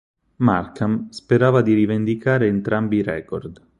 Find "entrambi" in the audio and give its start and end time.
2.47-2.95